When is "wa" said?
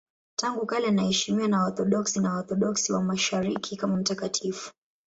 2.93-3.03